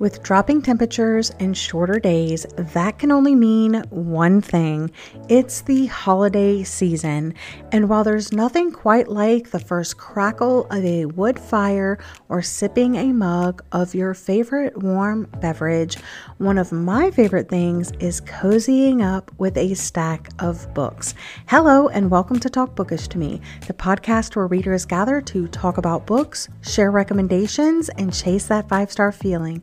With 0.00 0.22
dropping 0.22 0.62
temperatures 0.62 1.32
and 1.40 1.56
shorter 1.56 1.98
days, 1.98 2.46
that 2.56 3.00
can 3.00 3.10
only 3.10 3.34
mean 3.34 3.82
one 3.90 4.40
thing 4.40 4.92
it's 5.28 5.62
the 5.62 5.86
holiday 5.86 6.62
season. 6.62 7.34
And 7.72 7.88
while 7.88 8.04
there's 8.04 8.32
nothing 8.32 8.70
quite 8.70 9.08
like 9.08 9.50
the 9.50 9.58
first 9.58 9.98
crackle 9.98 10.66
of 10.70 10.84
a 10.84 11.06
wood 11.06 11.36
fire 11.36 11.98
or 12.28 12.42
sipping 12.42 12.94
a 12.94 13.12
mug 13.12 13.64
of 13.72 13.92
your 13.92 14.14
favorite 14.14 14.80
warm 14.80 15.26
beverage, 15.40 15.96
one 16.38 16.58
of 16.58 16.70
my 16.70 17.10
favorite 17.10 17.48
things 17.48 17.90
is 17.98 18.20
cozying 18.20 19.02
up 19.02 19.32
with 19.38 19.56
a 19.56 19.74
stack 19.74 20.28
of 20.38 20.72
books. 20.74 21.14
Hello, 21.48 21.88
and 21.88 22.08
welcome 22.08 22.38
to 22.38 22.48
Talk 22.48 22.76
Bookish 22.76 23.08
to 23.08 23.18
Me, 23.18 23.40
the 23.66 23.74
podcast 23.74 24.36
where 24.36 24.46
readers 24.46 24.84
gather 24.84 25.20
to 25.22 25.48
talk 25.48 25.76
about 25.76 26.06
books, 26.06 26.48
share 26.62 26.92
recommendations, 26.92 27.88
and 27.88 28.14
chase 28.14 28.46
that 28.46 28.68
five 28.68 28.92
star 28.92 29.10
feeling. 29.10 29.60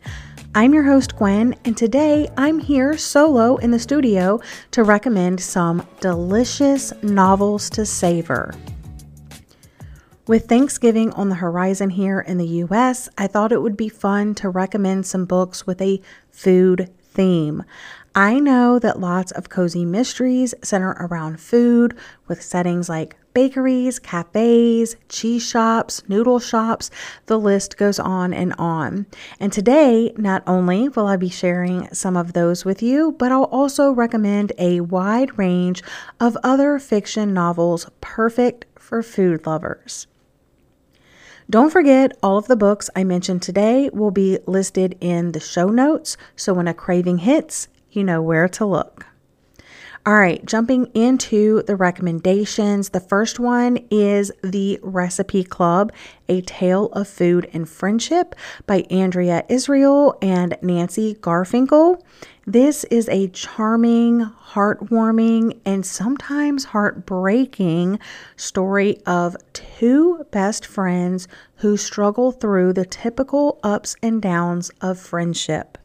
I'm 0.57 0.73
your 0.73 0.83
host, 0.83 1.17
Gwen, 1.17 1.53
and 1.65 1.75
today 1.75 2.29
I'm 2.37 2.59
here 2.59 2.97
solo 2.97 3.57
in 3.57 3.71
the 3.71 3.77
studio 3.77 4.39
to 4.71 4.85
recommend 4.85 5.41
some 5.41 5.85
delicious 5.99 6.93
novels 7.03 7.69
to 7.71 7.85
savor. 7.85 8.53
With 10.27 10.47
Thanksgiving 10.47 11.11
on 11.11 11.27
the 11.27 11.35
horizon 11.35 11.89
here 11.89 12.21
in 12.21 12.37
the 12.37 12.47
US, 12.63 13.09
I 13.17 13.27
thought 13.27 13.51
it 13.51 13.61
would 13.61 13.75
be 13.75 13.89
fun 13.89 14.33
to 14.35 14.47
recommend 14.47 15.05
some 15.05 15.25
books 15.25 15.67
with 15.67 15.81
a 15.81 15.99
food 16.31 16.89
theme. 17.03 17.65
I 18.15 18.39
know 18.39 18.79
that 18.79 19.01
lots 19.01 19.33
of 19.33 19.49
cozy 19.49 19.83
mysteries 19.83 20.53
center 20.63 20.91
around 21.01 21.41
food 21.41 21.97
with 22.29 22.41
settings 22.41 22.87
like 22.87 23.17
bakeries, 23.35 23.99
cafes, 23.99 24.95
cheese 25.09 25.47
shops, 25.47 26.01
noodle 26.07 26.39
shops, 26.39 26.89
the 27.27 27.37
list 27.37 27.77
goes 27.77 27.99
on 27.99 28.33
and 28.33 28.53
on. 28.57 29.05
And 29.39 29.53
today, 29.53 30.11
not 30.17 30.41
only 30.47 30.89
will 30.89 31.05
I 31.05 31.17
be 31.17 31.29
sharing 31.29 31.93
some 31.93 32.17
of 32.17 32.33
those 32.33 32.65
with 32.65 32.81
you, 32.81 33.11
but 33.19 33.31
I'll 33.31 33.43
also 33.43 33.91
recommend 33.91 34.53
a 34.57 34.79
wide 34.79 35.37
range 35.37 35.83
of 36.19 36.37
other 36.43 36.79
fiction 36.79 37.33
novels 37.33 37.87
perfect 38.01 38.65
for 38.79 39.03
food 39.03 39.45
lovers. 39.45 40.07
Don't 41.49 41.69
forget, 41.69 42.17
all 42.23 42.37
of 42.37 42.47
the 42.47 42.55
books 42.55 42.89
I 42.95 43.03
mentioned 43.03 43.43
today 43.43 43.89
will 43.93 44.09
be 44.09 44.39
listed 44.47 44.97
in 44.99 45.33
the 45.33 45.39
show 45.39 45.67
notes, 45.67 46.17
so 46.35 46.53
when 46.53 46.67
a 46.67 46.73
craving 46.73 47.19
hits, 47.19 47.67
you 47.91 48.03
know 48.03 48.21
where 48.21 48.47
to 48.47 48.65
look. 48.65 49.05
All 50.07 50.13
right, 50.13 50.45
jumping 50.45 50.85
into 50.93 51.63
the 51.63 51.75
recommendations. 51.75 52.89
The 52.89 52.99
first 52.99 53.39
one 53.39 53.79
is 53.89 54.31
The 54.43 54.79
Recipe 54.83 55.43
Club, 55.43 55.91
A 56.29 56.41
Tale 56.41 56.89
of 56.93 57.07
Food 57.07 57.49
and 57.53 57.67
Friendship 57.67 58.35
by 58.67 58.81
Andrea 58.91 59.43
Israel 59.49 60.15
and 60.21 60.59
Nancy 60.61 61.15
Garfinkel. 61.15 62.03
This 62.45 62.83
is 62.91 63.09
a 63.09 63.29
charming, 63.29 64.19
heartwarming, 64.21 65.59
and 65.65 65.83
sometimes 65.83 66.65
heartbreaking 66.65 67.97
story 68.35 68.99
of 69.07 69.35
two 69.53 70.23
best 70.29 70.67
friends 70.67 71.27
who 71.55 71.77
struggle 71.77 72.31
through 72.31 72.73
the 72.73 72.85
typical 72.85 73.59
ups 73.63 73.95
and 74.03 74.21
downs 74.21 74.69
of 74.81 74.99
friendship. 74.99 75.79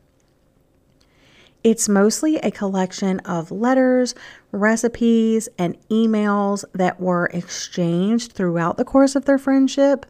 It's 1.62 1.90
mostly 1.90 2.36
a 2.36 2.50
collection 2.50 3.20
of 3.20 3.50
letters, 3.50 4.14
recipes, 4.50 5.48
and 5.58 5.76
emails 5.88 6.64
that 6.72 6.98
were 6.98 7.26
exchanged 7.26 8.32
throughout 8.32 8.78
the 8.78 8.84
course 8.84 9.14
of 9.14 9.26
their 9.26 9.36
friendship. 9.36 10.06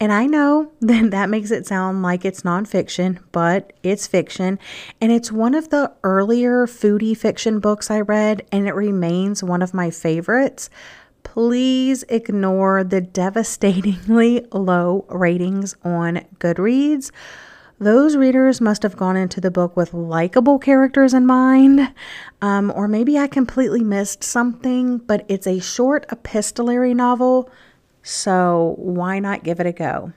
And 0.00 0.12
I 0.12 0.26
know 0.26 0.72
that 0.80 1.12
that 1.12 1.28
makes 1.28 1.52
it 1.52 1.66
sound 1.66 2.02
like 2.02 2.24
it's 2.24 2.42
nonfiction, 2.42 3.18
but 3.30 3.72
it's 3.84 4.08
fiction. 4.08 4.58
And 5.00 5.12
it's 5.12 5.30
one 5.30 5.54
of 5.54 5.68
the 5.70 5.92
earlier 6.02 6.66
foodie 6.66 7.16
fiction 7.16 7.60
books 7.60 7.88
I 7.88 8.00
read, 8.00 8.44
and 8.50 8.66
it 8.66 8.74
remains 8.74 9.44
one 9.44 9.62
of 9.62 9.72
my 9.72 9.90
favorites. 9.90 10.70
Please 11.22 12.02
ignore 12.08 12.82
the 12.82 13.00
devastatingly 13.00 14.46
low 14.52 15.04
ratings 15.08 15.76
on 15.84 16.24
Goodreads 16.40 17.12
those 17.80 18.14
readers 18.14 18.60
must 18.60 18.82
have 18.82 18.96
gone 18.96 19.16
into 19.16 19.40
the 19.40 19.50
book 19.50 19.76
with 19.76 19.94
likable 19.94 20.58
characters 20.58 21.14
in 21.14 21.24
mind, 21.24 21.92
um, 22.42 22.70
or 22.76 22.86
maybe 22.86 23.18
I 23.18 23.26
completely 23.26 23.82
missed 23.82 24.22
something, 24.22 24.98
but 24.98 25.24
it's 25.28 25.46
a 25.46 25.60
short 25.60 26.04
epistolary 26.12 26.92
novel, 26.92 27.50
so 28.02 28.74
why 28.76 29.18
not 29.18 29.44
give 29.44 29.60
it 29.60 29.66
a 29.66 29.72
go? 29.72 30.12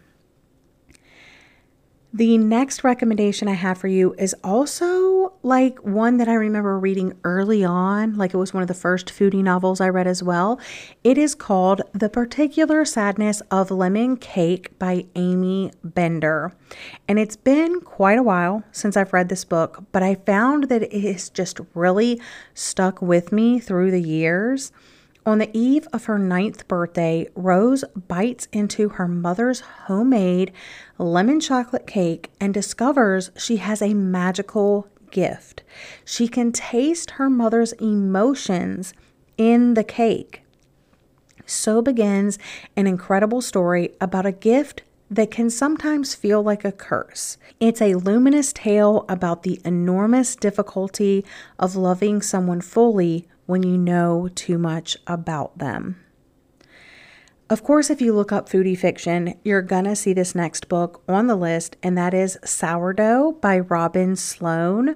The 2.15 2.37
next 2.37 2.83
recommendation 2.83 3.47
I 3.47 3.53
have 3.53 3.79
for 3.79 3.87
you 3.87 4.13
is 4.19 4.35
also 4.43 5.33
like 5.41 5.79
one 5.79 6.17
that 6.17 6.27
I 6.27 6.35
remember 6.35 6.77
reading 6.77 7.17
early 7.23 7.65
on, 7.65 8.17
like 8.17 8.35
it 8.35 8.37
was 8.37 8.53
one 8.53 8.61
of 8.61 8.67
the 8.67 8.75
first 8.75 9.07
foodie 9.07 9.41
novels 9.41 9.81
I 9.81 9.89
read 9.89 10.05
as 10.05 10.21
well. 10.21 10.59
It 11.03 11.17
is 11.17 11.33
called 11.33 11.81
The 11.91 12.09
Particular 12.09 12.85
Sadness 12.85 13.41
of 13.49 13.71
Lemon 13.71 14.17
Cake 14.17 14.77
by 14.77 15.05
Aimee 15.15 15.71
Bender. 15.83 16.53
And 17.07 17.17
it's 17.17 17.35
been 17.35 17.81
quite 17.81 18.19
a 18.19 18.23
while 18.23 18.63
since 18.71 18.95
I've 18.95 19.11
read 19.11 19.29
this 19.29 19.43
book, 19.43 19.83
but 19.91 20.03
I 20.03 20.13
found 20.13 20.65
that 20.65 20.83
it 20.83 21.01
has 21.01 21.29
just 21.29 21.61
really 21.73 22.21
stuck 22.53 23.01
with 23.01 23.31
me 23.31 23.59
through 23.59 23.89
the 23.89 24.01
years. 24.01 24.71
On 25.25 25.37
the 25.37 25.49
eve 25.57 25.87
of 25.93 26.05
her 26.05 26.19
ninth 26.19 26.67
birthday, 26.67 27.29
Rose 27.33 27.85
bites 27.95 28.49
into 28.51 28.89
her 28.89 29.07
mother's 29.07 29.61
homemade 29.61 30.51
lemon 30.97 31.39
chocolate 31.39 31.87
cake 31.87 32.29
and 32.41 32.53
discovers 32.53 33.31
she 33.37 33.57
has 33.57 33.81
a 33.81 33.93
magical 33.93 34.89
gift. 35.11 35.63
She 36.03 36.27
can 36.27 36.51
taste 36.51 37.11
her 37.11 37.29
mother's 37.29 37.71
emotions 37.73 38.93
in 39.37 39.75
the 39.75 39.83
cake. 39.83 40.41
So 41.45 41.81
begins 41.81 42.37
an 42.75 42.87
incredible 42.87 43.41
story 43.41 43.91
about 44.01 44.25
a 44.25 44.31
gift 44.31 44.83
that 45.09 45.31
can 45.31 45.49
sometimes 45.49 46.15
feel 46.15 46.41
like 46.41 46.65
a 46.65 46.71
curse. 46.71 47.37
It's 47.59 47.81
a 47.81 47.95
luminous 47.95 48.51
tale 48.51 49.05
about 49.07 49.43
the 49.43 49.61
enormous 49.63 50.35
difficulty 50.35 51.23
of 51.59 51.75
loving 51.75 52.21
someone 52.21 52.61
fully 52.61 53.27
when 53.45 53.63
you 53.63 53.77
know 53.77 54.29
too 54.35 54.57
much 54.57 54.97
about 55.07 55.57
them. 55.57 56.03
Of 57.49 57.61
course, 57.61 57.91
if 57.91 58.01
you 58.01 58.13
look 58.13 58.31
up 58.31 58.49
foodie 58.49 58.75
fiction, 58.75 59.35
you're 59.43 59.61
gonna 59.61 59.95
see 59.95 60.13
this 60.13 60.33
next 60.33 60.69
book 60.69 61.03
on 61.07 61.27
the 61.27 61.35
list, 61.35 61.75
and 61.83 61.95
that 61.97 62.13
is 62.13 62.39
Sourdough 62.43 63.33
by 63.41 63.59
Robin 63.59 64.15
Sloan. 64.15 64.95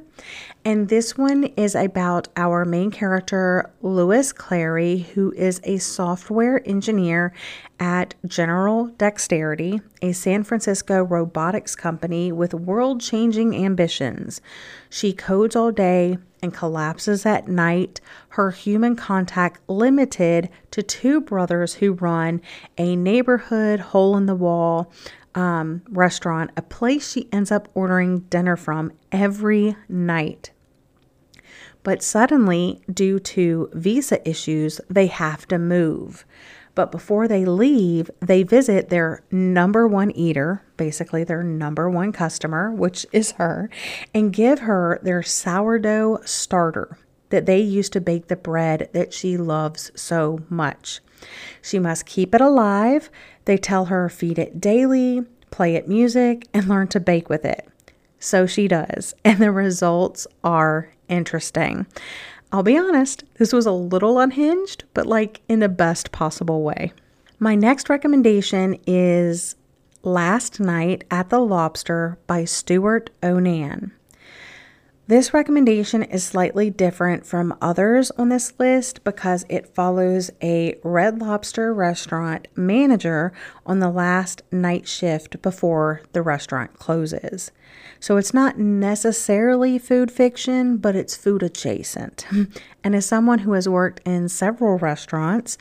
And 0.65 0.87
this 0.87 1.17
one 1.17 1.43
is 1.55 1.75
about 1.75 2.29
our 2.35 2.65
main 2.65 2.89
character, 2.89 3.69
Lois 3.81 4.31
Clary, 4.31 5.07
who 5.13 5.33
is 5.33 5.61
a 5.65 5.77
software 5.77 6.67
engineer 6.67 7.33
at 7.79 8.15
General 8.25 8.87
Dexterity, 8.87 9.81
a 10.01 10.13
San 10.13 10.43
Francisco 10.43 11.03
robotics 11.03 11.75
company 11.75 12.31
with 12.31 12.53
world 12.55 13.01
changing 13.01 13.55
ambitions. 13.55 14.41
She 14.89 15.13
codes 15.13 15.55
all 15.55 15.71
day 15.71 16.17
and 16.41 16.53
collapses 16.53 17.25
at 17.25 17.47
night, 17.47 17.99
her 18.29 18.51
human 18.51 18.95
contact 18.95 19.59
limited 19.67 20.49
to 20.71 20.83
two 20.83 21.21
brothers 21.21 21.75
who 21.75 21.93
run 21.93 22.41
a 22.77 22.95
neighborhood 22.95 23.79
hole 23.79 24.15
in 24.17 24.25
the 24.25 24.35
wall 24.35 24.91
um, 25.35 25.83
restaurant, 25.89 26.51
a 26.57 26.61
place 26.61 27.11
she 27.11 27.29
ends 27.31 27.51
up 27.51 27.69
ordering 27.73 28.19
dinner 28.21 28.55
from 28.55 28.91
every 29.11 29.75
night. 29.87 30.51
But 31.83 32.03
suddenly, 32.03 32.81
due 32.91 33.19
to 33.19 33.69
visa 33.73 34.27
issues, 34.27 34.81
they 34.89 35.07
have 35.07 35.47
to 35.47 35.57
move. 35.57 36.25
But 36.77 36.91
before 36.91 37.27
they 37.27 37.43
leave, 37.43 38.11
they 38.19 38.43
visit 38.43 38.89
their 38.89 39.23
number 39.31 39.87
one 39.87 40.11
eater, 40.11 40.61
basically 40.77 41.23
their 41.23 41.41
number 41.41 41.89
one 41.89 42.11
customer, 42.11 42.71
which 42.71 43.03
is 43.11 43.31
her, 43.31 43.71
and 44.13 44.31
give 44.31 44.59
her 44.59 44.99
their 45.01 45.23
sourdough 45.23 46.19
starter 46.23 46.99
that 47.29 47.47
they 47.47 47.59
use 47.59 47.89
to 47.89 47.99
bake 47.99 48.27
the 48.27 48.35
bread 48.35 48.91
that 48.93 49.11
she 49.11 49.37
loves 49.37 49.91
so 49.95 50.41
much. 50.49 50.99
She 51.63 51.79
must 51.79 52.05
keep 52.05 52.35
it 52.35 52.41
alive. 52.41 53.09
They 53.45 53.57
tell 53.57 53.85
her 53.85 54.07
feed 54.07 54.37
it 54.37 54.61
daily, 54.61 55.23
play 55.49 55.73
it 55.73 55.87
music, 55.87 56.45
and 56.53 56.67
learn 56.69 56.89
to 56.89 56.99
bake 56.99 57.27
with 57.27 57.43
it. 57.43 57.67
So 58.19 58.45
she 58.45 58.67
does, 58.67 59.15
and 59.25 59.39
the 59.39 59.51
results 59.51 60.27
are 60.43 60.93
interesting. 61.09 61.87
I'll 62.51 62.63
be 62.63 62.77
honest, 62.77 63.23
this 63.35 63.51
was 63.51 63.65
a 63.65 63.71
little 63.71 64.19
unhinged, 64.19 64.85
but 64.93 65.05
like 65.05 65.41
in 65.49 65.59
the 65.59 65.69
best 65.69 66.11
possible 66.11 66.63
way. 66.63 66.93
My 67.39 67.55
next 67.55 67.89
recommendation 67.89 68.77
is 68.87 69.55
Last 70.01 70.59
Night 70.59 71.03
at 71.11 71.29
the 71.29 71.39
Lobster 71.39 72.17
by 72.25 72.45
Stewart 72.45 73.09
O'Nan. 73.21 73.91
This 75.07 75.33
recommendation 75.33 76.03
is 76.03 76.23
slightly 76.23 76.69
different 76.69 77.25
from 77.25 77.55
others 77.61 78.11
on 78.11 78.29
this 78.29 78.53
list 78.59 79.03
because 79.03 79.45
it 79.47 79.73
follows 79.73 80.31
a 80.41 80.77
Red 80.83 81.19
Lobster 81.19 81.73
restaurant 81.73 82.47
manager 82.55 83.31
on 83.67 83.79
the 83.79 83.91
last 83.91 84.41
night 84.51 84.87
shift 84.87 85.41
before 85.41 86.01
the 86.13 86.21
restaurant 86.23 86.79
closes. 86.79 87.51
So 87.99 88.17
it's 88.17 88.33
not 88.33 88.57
necessarily 88.57 89.77
food 89.77 90.11
fiction, 90.11 90.77
but 90.77 90.95
it's 90.95 91.15
food 91.15 91.43
adjacent. 91.43 92.25
and 92.83 92.95
as 92.95 93.05
someone 93.05 93.39
who 93.39 93.53
has 93.53 93.67
worked 93.67 93.99
in 94.05 94.29
several 94.29 94.77
restaurants, 94.77 95.57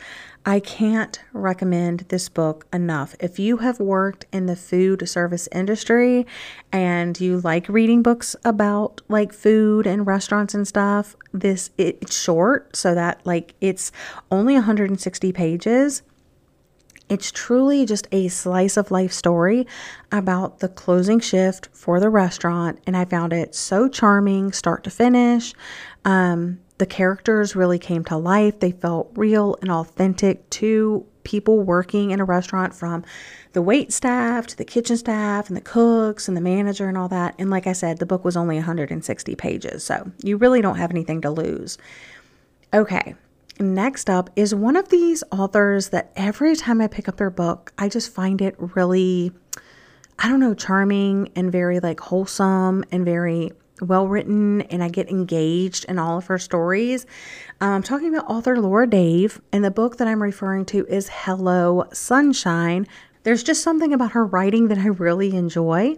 I 0.48 0.60
can't 0.60 1.20
recommend 1.32 2.04
this 2.08 2.28
book 2.28 2.66
enough. 2.72 3.16
If 3.18 3.40
you 3.40 3.56
have 3.56 3.80
worked 3.80 4.26
in 4.32 4.46
the 4.46 4.54
food 4.54 5.08
service 5.08 5.48
industry 5.50 6.24
and 6.70 7.20
you 7.20 7.40
like 7.40 7.68
reading 7.68 8.00
books 8.00 8.36
about 8.44 9.02
like 9.08 9.32
food 9.32 9.88
and 9.88 10.06
restaurants 10.06 10.54
and 10.54 10.68
stuff, 10.68 11.16
this 11.32 11.70
it's 11.76 12.16
short 12.16 12.76
so 12.76 12.94
that 12.94 13.26
like 13.26 13.54
it's 13.60 13.90
only 14.30 14.54
160 14.54 15.32
pages. 15.32 16.02
It's 17.08 17.30
truly 17.30 17.86
just 17.86 18.08
a 18.10 18.28
slice 18.28 18.76
of 18.76 18.90
life 18.90 19.12
story 19.12 19.66
about 20.10 20.58
the 20.58 20.68
closing 20.68 21.20
shift 21.20 21.68
for 21.72 22.00
the 22.00 22.10
restaurant, 22.10 22.80
and 22.86 22.96
I 22.96 23.04
found 23.04 23.32
it 23.32 23.54
so 23.54 23.88
charming, 23.88 24.52
start 24.52 24.82
to 24.84 24.90
finish. 24.90 25.54
Um, 26.04 26.60
the 26.78 26.86
characters 26.86 27.54
really 27.54 27.78
came 27.78 28.04
to 28.04 28.16
life. 28.16 28.58
They 28.58 28.72
felt 28.72 29.10
real 29.14 29.56
and 29.62 29.70
authentic 29.70 30.48
to 30.50 31.06
people 31.22 31.60
working 31.60 32.10
in 32.10 32.20
a 32.20 32.24
restaurant 32.24 32.74
from 32.74 33.04
the 33.52 33.62
wait 33.62 33.92
staff 33.92 34.46
to 34.46 34.56
the 34.56 34.64
kitchen 34.64 34.96
staff 34.96 35.48
and 35.48 35.56
the 35.56 35.62
cooks 35.62 36.28
and 36.28 36.36
the 36.36 36.40
manager 36.40 36.88
and 36.88 36.98
all 36.98 37.08
that. 37.08 37.34
And 37.38 37.50
like 37.50 37.66
I 37.66 37.72
said, 37.72 37.98
the 37.98 38.06
book 38.06 38.24
was 38.24 38.36
only 38.36 38.56
160 38.56 39.34
pages, 39.36 39.84
so 39.84 40.10
you 40.22 40.36
really 40.36 40.60
don't 40.60 40.76
have 40.76 40.90
anything 40.90 41.20
to 41.22 41.30
lose. 41.30 41.78
Okay, 42.74 43.14
next 43.60 44.10
up 44.10 44.30
is 44.36 44.54
one 44.54 44.76
of 44.76 44.88
these 44.88 45.22
authors 45.30 45.88
that 45.90 46.12
every 46.16 46.56
time 46.56 46.80
I 46.80 46.86
pick 46.86 47.08
up 47.08 47.16
their 47.16 47.30
book, 47.30 47.72
I 47.78 47.88
just 47.88 48.12
find 48.12 48.40
it 48.40 48.54
really, 48.58 49.32
I 50.18 50.28
don't 50.28 50.40
know, 50.40 50.54
charming 50.54 51.30
and 51.34 51.50
very 51.50 51.80
like 51.80 52.00
wholesome 52.00 52.84
and 52.90 53.04
very 53.04 53.52
well 53.80 54.08
written 54.08 54.62
and 54.62 54.82
I 54.82 54.88
get 54.88 55.10
engaged 55.10 55.84
in 55.86 55.98
all 55.98 56.18
of 56.18 56.26
her 56.26 56.38
stories. 56.38 57.06
I'm 57.60 57.74
um, 57.74 57.82
talking 57.82 58.14
about 58.14 58.30
author 58.30 58.58
Laura 58.58 58.86
Dave, 58.86 59.40
and 59.52 59.64
the 59.64 59.70
book 59.70 59.98
that 59.98 60.08
I'm 60.08 60.22
referring 60.22 60.64
to 60.66 60.86
is 60.86 61.08
Hello 61.12 61.84
Sunshine 61.92 62.86
there's 63.26 63.42
just 63.42 63.64
something 63.64 63.92
about 63.92 64.12
her 64.12 64.24
writing 64.24 64.68
that 64.68 64.78
I 64.78 64.86
really 64.86 65.34
enjoy. 65.34 65.96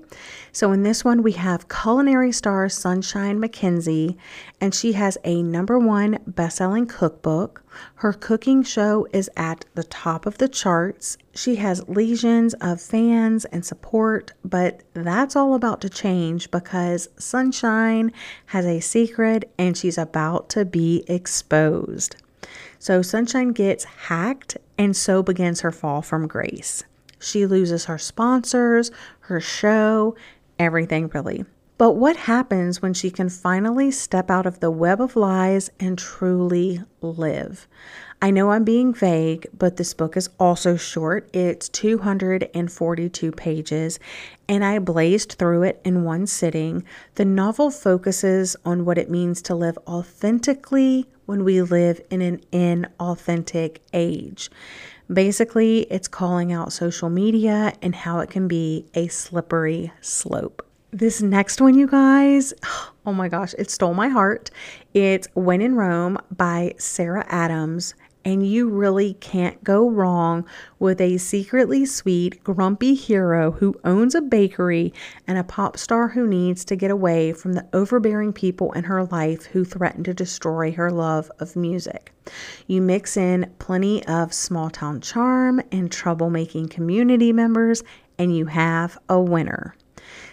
So, 0.50 0.72
in 0.72 0.82
this 0.82 1.04
one, 1.04 1.22
we 1.22 1.32
have 1.32 1.68
culinary 1.68 2.32
star 2.32 2.70
Sunshine 2.70 3.38
McKenzie, 3.38 4.16
and 4.62 4.74
she 4.74 4.92
has 4.92 5.18
a 5.24 5.42
number 5.42 5.78
one 5.78 6.20
best 6.26 6.56
selling 6.56 6.86
cookbook. 6.86 7.62
Her 7.96 8.14
cooking 8.14 8.62
show 8.62 9.06
is 9.12 9.28
at 9.36 9.66
the 9.74 9.84
top 9.84 10.24
of 10.24 10.38
the 10.38 10.48
charts. 10.48 11.18
She 11.34 11.56
has 11.56 11.86
legions 11.86 12.54
of 12.62 12.80
fans 12.80 13.44
and 13.44 13.62
support, 13.62 14.32
but 14.42 14.80
that's 14.94 15.36
all 15.36 15.52
about 15.52 15.82
to 15.82 15.90
change 15.90 16.50
because 16.50 17.10
Sunshine 17.18 18.10
has 18.46 18.64
a 18.64 18.80
secret 18.80 19.52
and 19.58 19.76
she's 19.76 19.98
about 19.98 20.48
to 20.48 20.64
be 20.64 21.04
exposed. 21.06 22.16
So, 22.78 23.02
Sunshine 23.02 23.50
gets 23.52 23.84
hacked, 23.84 24.56
and 24.78 24.96
so 24.96 25.22
begins 25.22 25.60
her 25.60 25.70
fall 25.70 26.00
from 26.00 26.26
grace. 26.26 26.84
She 27.18 27.46
loses 27.46 27.86
her 27.86 27.98
sponsors, 27.98 28.90
her 29.20 29.40
show, 29.40 30.16
everything 30.58 31.08
really. 31.08 31.44
But 31.78 31.92
what 31.92 32.16
happens 32.16 32.82
when 32.82 32.92
she 32.92 33.08
can 33.08 33.28
finally 33.28 33.92
step 33.92 34.32
out 34.32 34.46
of 34.46 34.58
the 34.58 34.70
web 34.70 35.00
of 35.00 35.14
lies 35.14 35.70
and 35.78 35.96
truly 35.96 36.82
live? 37.00 37.68
I 38.20 38.32
know 38.32 38.50
I'm 38.50 38.64
being 38.64 38.92
vague, 38.92 39.46
but 39.56 39.76
this 39.76 39.94
book 39.94 40.16
is 40.16 40.28
also 40.40 40.76
short. 40.76 41.30
It's 41.32 41.68
242 41.68 43.30
pages, 43.30 44.00
and 44.48 44.64
I 44.64 44.80
blazed 44.80 45.34
through 45.38 45.62
it 45.62 45.80
in 45.84 46.02
one 46.02 46.26
sitting. 46.26 46.82
The 47.14 47.24
novel 47.24 47.70
focuses 47.70 48.56
on 48.64 48.84
what 48.84 48.98
it 48.98 49.08
means 49.08 49.40
to 49.42 49.54
live 49.54 49.78
authentically 49.86 51.06
when 51.26 51.44
we 51.44 51.62
live 51.62 52.00
in 52.10 52.20
an 52.20 52.40
inauthentic 52.52 53.78
age. 53.92 54.50
Basically, 55.12 55.80
it's 55.90 56.08
calling 56.08 56.52
out 56.52 56.72
social 56.72 57.08
media 57.08 57.72
and 57.80 57.94
how 57.94 58.20
it 58.20 58.30
can 58.30 58.46
be 58.46 58.86
a 58.94 59.08
slippery 59.08 59.90
slope. 60.00 60.66
This 60.90 61.22
next 61.22 61.60
one, 61.60 61.74
you 61.74 61.86
guys, 61.86 62.52
oh 63.06 63.12
my 63.12 63.28
gosh, 63.28 63.54
it 63.58 63.70
stole 63.70 63.94
my 63.94 64.08
heart. 64.08 64.50
It's 64.94 65.28
When 65.34 65.62
in 65.62 65.76
Rome 65.76 66.18
by 66.36 66.74
Sarah 66.78 67.26
Adams 67.28 67.94
and 68.24 68.46
you 68.46 68.68
really 68.68 69.14
can't 69.14 69.62
go 69.64 69.88
wrong 69.88 70.44
with 70.78 71.00
a 71.00 71.18
secretly 71.18 71.86
sweet, 71.86 72.42
grumpy 72.44 72.94
hero 72.94 73.52
who 73.52 73.74
owns 73.84 74.14
a 74.14 74.20
bakery 74.20 74.92
and 75.26 75.38
a 75.38 75.44
pop 75.44 75.76
star 75.76 76.08
who 76.08 76.26
needs 76.26 76.64
to 76.66 76.76
get 76.76 76.90
away 76.90 77.32
from 77.32 77.54
the 77.54 77.66
overbearing 77.72 78.32
people 78.32 78.72
in 78.72 78.84
her 78.84 79.04
life 79.04 79.46
who 79.46 79.64
threaten 79.64 80.04
to 80.04 80.14
destroy 80.14 80.72
her 80.72 80.90
love 80.90 81.30
of 81.38 81.56
music. 81.56 82.12
You 82.66 82.82
mix 82.82 83.16
in 83.16 83.52
plenty 83.58 84.04
of 84.06 84.34
small 84.34 84.70
town 84.70 85.00
charm 85.00 85.60
and 85.72 85.90
troublemaking 85.90 86.70
community 86.70 87.32
members, 87.32 87.82
and 88.18 88.36
you 88.36 88.46
have 88.46 88.98
a 89.08 89.20
winner. 89.20 89.74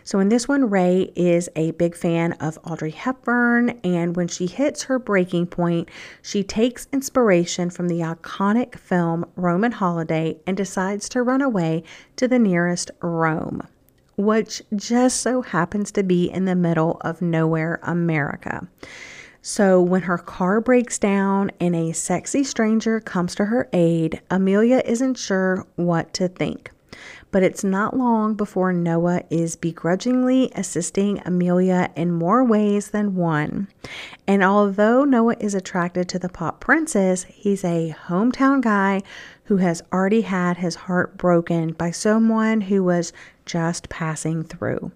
So 0.05 0.19
in 0.19 0.29
this 0.29 0.47
one, 0.47 0.69
Ray 0.69 1.11
is 1.15 1.49
a 1.55 1.71
big 1.71 1.95
fan 1.95 2.33
of 2.33 2.59
Audrey 2.63 2.91
Hepburn, 2.91 3.71
and 3.83 4.15
when 4.15 4.27
she 4.27 4.45
hits 4.45 4.83
her 4.83 4.99
breaking 4.99 5.47
point, 5.47 5.89
she 6.21 6.43
takes 6.43 6.87
inspiration 6.93 7.71
from 7.71 7.87
the 7.87 8.01
iconic 8.01 8.75
film 8.77 9.25
Roman 9.35 9.71
Holiday 9.71 10.37
and 10.45 10.55
decides 10.55 11.09
to 11.09 11.23
run 11.23 11.41
away 11.41 11.83
to 12.17 12.27
the 12.27 12.39
nearest 12.39 12.91
Rome 13.01 13.63
which 14.17 14.61
just 14.73 15.19
so 15.19 15.41
happens 15.41 15.91
to 15.91 16.01
be 16.01 16.31
in 16.31 16.45
the 16.45 16.55
middle 16.55 16.97
of 17.01 17.21
nowhere, 17.21 17.81
America. 17.83 18.65
So, 19.41 19.81
when 19.81 20.03
her 20.03 20.17
car 20.17 20.61
breaks 20.61 20.97
down 20.97 21.51
and 21.59 21.75
a 21.75 21.91
sexy 21.91 22.45
stranger 22.45 23.01
comes 23.01 23.35
to 23.35 23.45
her 23.45 23.67
aid, 23.73 24.21
Amelia 24.31 24.81
isn't 24.85 25.17
sure 25.17 25.67
what 25.75 26.13
to 26.13 26.29
think 26.29 26.71
but 27.31 27.43
it's 27.43 27.63
not 27.63 27.97
long 27.97 28.33
before 28.33 28.71
Noah 28.71 29.23
is 29.29 29.55
begrudgingly 29.55 30.51
assisting 30.55 31.21
Amelia 31.25 31.91
in 31.95 32.11
more 32.11 32.43
ways 32.43 32.89
than 32.89 33.15
one. 33.15 33.67
And 34.25 34.43
although 34.43 35.03
Noah 35.03 35.35
is 35.39 35.53
attracted 35.53 36.07
to 36.09 36.19
the 36.19 36.29
pop 36.29 36.61
princess, 36.61 37.23
he's 37.23 37.63
a 37.63 37.95
hometown 38.07 38.61
guy 38.61 39.01
who 39.45 39.57
has 39.57 39.83
already 39.91 40.21
had 40.21 40.57
his 40.57 40.75
heart 40.75 41.17
broken 41.17 41.73
by 41.73 41.91
someone 41.91 42.61
who 42.61 42.83
was 42.83 43.11
just 43.45 43.89
passing 43.89 44.43
through. 44.43 44.91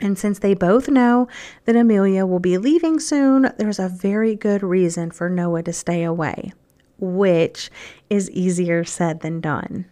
And 0.00 0.18
since 0.18 0.38
they 0.38 0.54
both 0.54 0.88
know 0.88 1.26
that 1.64 1.76
Amelia 1.76 2.26
will 2.26 2.38
be 2.38 2.58
leaving 2.58 3.00
soon, 3.00 3.50
there's 3.58 3.78
a 3.78 3.88
very 3.88 4.34
good 4.34 4.62
reason 4.62 5.10
for 5.10 5.30
Noah 5.30 5.62
to 5.62 5.72
stay 5.72 6.04
away, 6.04 6.52
which 6.98 7.70
is 8.10 8.30
easier 8.30 8.84
said 8.84 9.20
than 9.20 9.40
done. 9.40 9.86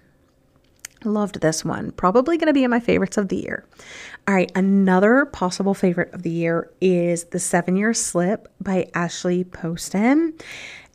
Loved 1.04 1.40
this 1.40 1.64
one. 1.64 1.92
Probably 1.92 2.38
going 2.38 2.46
to 2.46 2.54
be 2.54 2.64
in 2.64 2.70
my 2.70 2.80
favorites 2.80 3.18
of 3.18 3.28
the 3.28 3.37
year. 3.37 3.66
All 4.26 4.34
right, 4.34 4.50
another 4.54 5.26
possible 5.26 5.75
favorite 5.75 6.12
of 6.14 6.23
the 6.23 6.30
year 6.30 6.70
is 6.80 7.25
The 7.25 7.38
Seven 7.38 7.76
Year 7.76 7.92
Slip 7.92 8.49
by 8.61 8.88
Ashley 8.94 9.44
Poston. 9.44 10.32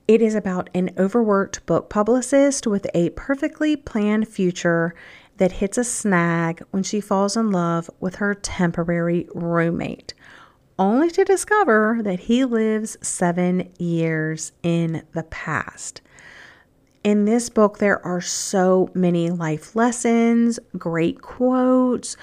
It 0.07 0.23
is 0.23 0.33
about 0.33 0.71
an 0.73 0.89
overworked 0.97 1.63
book 1.67 1.91
publicist 1.91 2.65
with 2.65 2.87
a 2.95 3.11
perfectly 3.11 3.75
planned 3.75 4.27
future 4.27 4.95
that 5.37 5.51
hits 5.53 5.77
a 5.77 5.83
snag 5.83 6.63
when 6.71 6.81
she 6.81 6.99
falls 6.99 7.37
in 7.37 7.51
love 7.51 7.89
with 7.99 8.15
her 8.15 8.33
temporary 8.33 9.27
roommate, 9.35 10.15
only 10.79 11.11
to 11.11 11.23
discover 11.23 11.99
that 12.01 12.21
he 12.21 12.43
lives 12.43 12.97
seven 13.01 13.71
years 13.77 14.51
in 14.63 15.03
the 15.13 15.23
past. 15.23 16.01
In 17.01 17.23
this 17.23 17.49
book, 17.49 17.77
there 17.77 18.05
are 18.05 18.19
so 18.19 18.89
many 18.93 19.29
life 19.29 19.73
lessons, 19.73 20.59
great 20.77 21.21
quotes, 21.21 22.17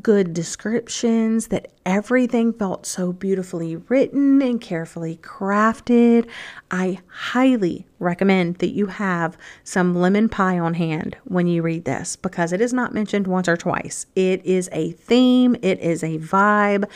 good 0.00 0.32
descriptions, 0.32 1.48
that 1.48 1.70
everything 1.84 2.54
felt 2.54 2.86
so 2.86 3.12
beautifully 3.12 3.76
written 3.76 4.40
and 4.40 4.58
carefully 4.58 5.18
crafted. 5.22 6.26
I 6.70 7.00
highly 7.08 7.84
recommend 7.98 8.56
that 8.56 8.70
you 8.70 8.86
have 8.86 9.36
some 9.64 9.94
lemon 9.94 10.30
pie 10.30 10.58
on 10.58 10.74
hand 10.74 11.14
when 11.24 11.46
you 11.46 11.60
read 11.60 11.84
this 11.84 12.16
because 12.16 12.54
it 12.54 12.62
is 12.62 12.72
not 12.72 12.94
mentioned 12.94 13.26
once 13.26 13.48
or 13.48 13.58
twice. 13.58 14.06
It 14.16 14.42
is 14.46 14.70
a 14.72 14.92
theme, 14.92 15.56
it 15.60 15.78
is 15.80 16.02
a 16.02 16.16
vibe, 16.16 16.88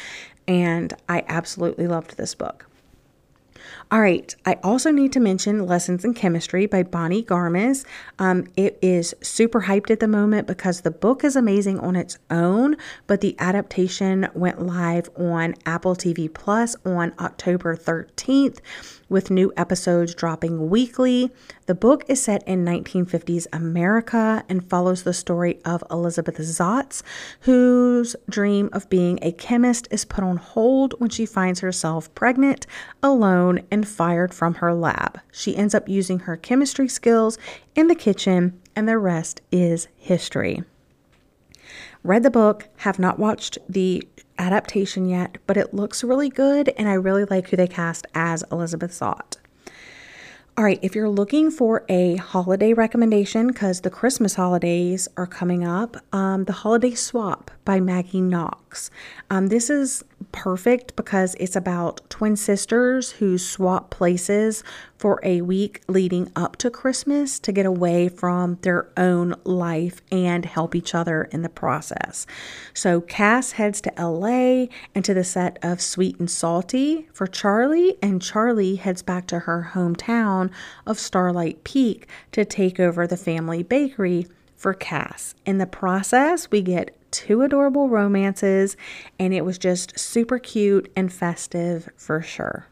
and 0.49 0.95
I 1.07 1.23
absolutely 1.29 1.87
loved 1.87 2.17
this 2.17 2.35
book. 2.35 2.67
All 3.89 4.01
right, 4.01 4.35
I 4.45 4.55
also 4.65 4.91
need 4.91 5.13
to 5.13 5.21
mention 5.21 5.65
Lessons 5.65 6.05
in 6.05 6.13
Chemistry 6.13 6.67
by 6.67 6.83
Bonnie 6.83 7.23
Garmus. 7.23 7.85
Um, 8.19 8.49
it 8.57 8.81
is 8.83 9.15
super 9.23 9.63
hyped 9.63 9.93
at 9.93 10.01
the 10.01 10.09
moment 10.09 10.49
because 10.49 10.81
the 10.81 10.91
book 10.91 11.23
is 11.23 11.37
amazing 11.37 11.79
on 11.79 11.95
its 11.95 12.19
own, 12.29 12.77
but 13.07 13.21
the 13.21 13.37
adaptation 13.39 14.29
went 14.35 14.61
live 14.61 15.09
on 15.17 15.55
Apple 15.67 15.95
TV 15.95 16.33
Plus 16.33 16.75
on 16.85 17.15
October 17.21 17.77
13th 17.77 18.59
with 19.09 19.31
new 19.31 19.53
episodes 19.57 20.15
dropping 20.15 20.69
weekly. 20.69 21.31
The 21.67 21.75
book 21.75 22.05
is 22.09 22.23
set 22.23 22.47
in 22.47 22.65
1950s 22.65 23.47
America 23.53 24.45
and 24.49 24.69
follows 24.69 25.03
the 25.03 25.13
story 25.13 25.61
of 25.65 25.85
Elizabeth 25.91 26.39
Zott, 26.39 27.03
whose 27.41 28.17
dream 28.29 28.69
of 28.73 28.89
being 28.91 29.19
a 29.23 29.33
chemist 29.33 29.89
is 29.91 30.05
put 30.05 30.25
on 30.25 30.37
hold 30.37 30.95
when 30.99 31.11
she 31.11 31.27
finds 31.27 31.61
herself 31.61 32.15
pregnant, 32.15 32.67
alone, 33.03 33.61
and 33.71 33.87
fired 33.87 34.35
from 34.35 34.55
her 34.55 34.75
lab. 34.75 35.21
She 35.33 35.57
ends 35.57 35.75
up 35.75 35.89
using 35.89 36.21
her 36.21 36.37
chemistry 36.37 36.89
skills 36.89 37.39
in 37.75 37.89
the 37.89 37.95
kitchen, 37.95 38.61
and 38.75 38.89
the 38.89 38.99
rest 38.99 39.41
is 39.51 39.89
history. 39.97 40.65
Read 42.03 42.23
the 42.23 42.31
book, 42.31 42.69
have 42.79 42.99
not 42.99 43.19
watched 43.19 43.59
the 43.69 44.07
adaptation 44.39 45.09
yet, 45.09 45.39
but 45.47 45.57
it 45.57 45.75
looks 45.75 46.05
really 46.05 46.29
good, 46.29 46.69
and 46.77 46.89
I 46.89 46.95
really 46.95 47.25
like 47.25 47.49
who 47.49 47.57
they 47.57 47.67
cast 47.67 48.07
as 48.15 48.45
Elizabeth 48.53 48.93
Zott. 48.93 49.37
All 50.57 50.65
right, 50.65 50.79
if 50.83 50.95
you're 50.95 51.09
looking 51.09 51.51
for 51.51 51.85
a 51.89 52.17
holiday 52.17 52.73
recommendation, 52.73 53.49
because 53.49 53.83
the 53.83 53.91
Christmas 53.91 54.35
holidays 54.35 55.09
are 55.17 55.27
coming 55.27 55.67
up, 55.67 55.97
um, 56.15 56.45
The 56.45 56.53
Holiday 56.53 56.95
Swap 56.95 57.51
by 57.67 57.81
Maggie 57.81 58.23
Knox. 58.23 58.91
Um, 59.29 59.49
this 59.49 59.69
is 59.69 60.03
perfect 60.33 60.97
because 60.97 61.35
it's 61.39 61.57
about 61.57 62.09
twin 62.09 62.37
sisters 62.37 63.13
who 63.13 63.37
swap 63.37 63.91
places 63.91 64.65
for 64.97 65.21
a 65.23 65.43
week 65.43 65.83
leading 65.89 66.31
up 66.35 66.57
to 66.57 66.71
Christmas 66.71 67.39
to 67.41 67.53
get 67.53 67.67
away 67.67 68.09
from 68.09 68.59
their 68.63 68.89
own 68.97 69.35
life 69.45 70.01
and 70.11 70.47
help 70.47 70.75
each 70.75 70.95
other 70.95 71.25
in 71.25 71.43
the 71.43 71.49
process. 71.49 72.27
So 72.73 73.03
Cass 73.03 73.53
heads 73.53 73.81
to 73.83 73.93
LA 73.99 74.67
and 74.95 75.05
to 75.05 75.13
the 75.13 75.25
set 75.25 75.59
of 75.63 75.83
Sweet 75.83 76.19
and 76.19 76.31
Salty 76.31 77.09
for 77.13 77.27
Charlie, 77.27 77.97
and 78.01 78.23
Charlie 78.23 78.77
heads 78.77 79.03
back 79.03 79.27
to 79.27 79.41
her 79.41 79.73
hometown 79.75 80.51
of 80.87 80.99
Starlight 80.99 81.65
Peak 81.65 82.07
to 82.33 82.45
take 82.45 82.81
over 82.81 83.07
the 83.07 83.17
family 83.17 83.63
bakery 83.63 84.27
for 84.57 84.75
Cass. 84.75 85.35
In 85.45 85.59
the 85.59 85.67
process, 85.67 86.51
we 86.51 86.63
get 86.63 86.97
two 87.11 87.43
adorable 87.43 87.89
romances, 87.89 88.77
and 89.19 89.33
it 89.33 89.45
was 89.45 89.59
just 89.59 89.99
super 89.99 90.39
cute 90.39 90.91
and 90.97 91.13
festive 91.13 91.89
for 91.97 92.23
sure. 92.23 92.67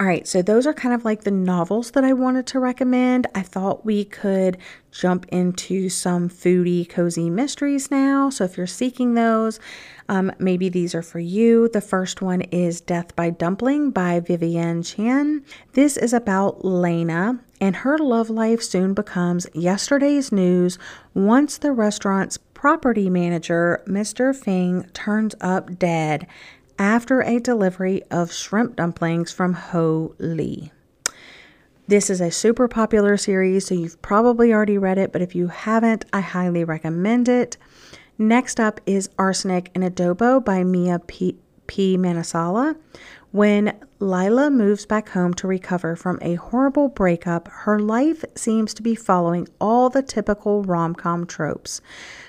All 0.00 0.06
right, 0.06 0.26
so 0.26 0.42
those 0.42 0.66
are 0.66 0.74
kind 0.74 0.92
of 0.92 1.04
like 1.04 1.22
the 1.22 1.30
novels 1.30 1.92
that 1.92 2.02
I 2.02 2.14
wanted 2.14 2.48
to 2.48 2.58
recommend. 2.58 3.28
I 3.32 3.42
thought 3.42 3.84
we 3.86 4.04
could 4.04 4.58
jump 4.90 5.24
into 5.28 5.88
some 5.88 6.28
foodie, 6.28 6.88
cozy 6.88 7.30
mysteries 7.30 7.92
now. 7.92 8.28
So 8.28 8.42
if 8.42 8.56
you're 8.56 8.66
seeking 8.66 9.14
those, 9.14 9.60
um, 10.08 10.32
maybe 10.38 10.68
these 10.68 10.94
are 10.94 11.02
for 11.02 11.18
you. 11.18 11.68
The 11.68 11.80
first 11.80 12.20
one 12.20 12.42
is 12.42 12.80
Death 12.80 13.16
by 13.16 13.30
Dumpling 13.30 13.90
by 13.90 14.20
Vivien 14.20 14.82
Chien. 14.82 15.44
This 15.72 15.96
is 15.96 16.12
about 16.12 16.64
Lena, 16.64 17.40
and 17.60 17.76
her 17.76 17.98
love 17.98 18.30
life 18.30 18.62
soon 18.62 18.94
becomes 18.94 19.46
yesterday's 19.54 20.30
news 20.30 20.78
once 21.14 21.58
the 21.58 21.72
restaurant's 21.72 22.36
property 22.36 23.10
manager, 23.10 23.82
Mr. 23.86 24.34
Feng, 24.34 24.84
turns 24.92 25.34
up 25.40 25.78
dead 25.78 26.26
after 26.78 27.20
a 27.20 27.38
delivery 27.38 28.02
of 28.10 28.32
shrimp 28.32 28.76
dumplings 28.76 29.32
from 29.32 29.54
Ho 29.54 30.14
Lee. 30.18 30.72
This 31.86 32.08
is 32.08 32.22
a 32.22 32.30
super 32.30 32.66
popular 32.66 33.18
series, 33.18 33.66
so 33.66 33.74
you've 33.74 34.00
probably 34.00 34.54
already 34.54 34.78
read 34.78 34.96
it, 34.96 35.12
but 35.12 35.20
if 35.20 35.34
you 35.34 35.48
haven't, 35.48 36.06
I 36.14 36.20
highly 36.20 36.64
recommend 36.64 37.28
it. 37.28 37.58
Next 38.18 38.60
up 38.60 38.80
is 38.86 39.10
Arsenic 39.18 39.72
and 39.74 39.82
Adobo 39.82 40.44
by 40.44 40.62
Mia 40.62 41.00
P. 41.00 41.36
P. 41.66 41.96
Manansala. 41.96 42.76
When 43.32 43.76
Lila 43.98 44.50
moves 44.50 44.86
back 44.86 45.08
home 45.08 45.34
to 45.34 45.48
recover 45.48 45.96
from 45.96 46.20
a 46.22 46.36
horrible 46.36 46.88
breakup, 46.88 47.48
her 47.48 47.80
life 47.80 48.24
seems 48.36 48.72
to 48.74 48.82
be 48.82 48.94
following 48.94 49.48
all 49.60 49.90
the 49.90 50.02
typical 50.02 50.62
rom 50.62 50.94
com 50.94 51.26
tropes. 51.26 51.80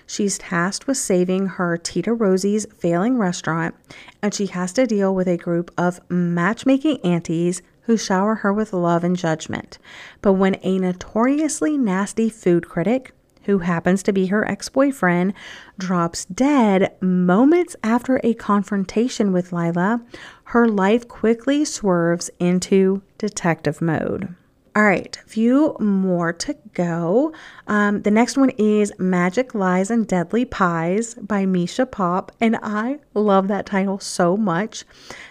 She's 0.08 0.40
tasked 0.40 0.88
with 0.88 0.98
saving 0.98 1.46
her 1.48 1.78
Tita 1.78 2.14
Rosie's 2.14 2.66
failing 2.76 3.20
restaurant, 3.20 3.76
and 4.24 4.34
she 4.34 4.48
has 4.48 4.74
to 4.74 4.88
deal 4.88 5.14
with 5.14 5.28
a 5.28 5.38
group 5.38 5.70
of 5.78 6.00
matchmaking 6.10 7.00
aunties 7.04 7.62
who 7.82 7.98
shower 7.98 8.36
her 8.36 8.52
with 8.52 8.74
love 8.74 9.04
and 9.04 9.16
judgment. 9.16 9.78
But 10.24 10.34
when 10.34 10.58
a 10.64 10.80
notoriously 10.80 11.78
nasty 11.78 12.30
food 12.32 12.68
critic, 12.68 13.12
who 13.46 13.60
happens 13.60 14.04
to 14.04 14.14
be 14.14 14.28
her 14.28 14.48
ex 14.48 14.70
boyfriend, 14.70 15.34
drops 15.78 16.26
dead 16.26 16.96
moments 17.02 17.76
after 17.84 18.20
a 18.24 18.34
confrontation 18.34 19.32
with 19.32 19.52
Lila, 19.52 20.02
her 20.46 20.68
life 20.68 21.08
quickly 21.08 21.66
swerves 21.66 22.30
into 22.40 23.02
detective 23.18 23.82
mode. 23.82 24.36
All 24.76 24.84
right, 24.84 25.18
a 25.18 25.30
few 25.30 25.78
more 25.80 26.34
to 26.34 26.54
go. 26.74 27.32
Um, 27.66 28.02
the 28.02 28.12
next 28.12 28.38
one 28.38 28.50
is 28.58 28.92
Magic 29.00 29.56
Lies 29.56 29.90
and 29.90 30.06
Deadly 30.06 30.44
Pies 30.44 31.14
by 31.14 31.46
Misha 31.46 31.86
Popp, 31.86 32.34
and 32.42 32.58
I 32.62 33.00
love 33.14 33.48
that 33.48 33.66
title 33.66 34.00
so 34.00 34.36
much. 34.36 34.84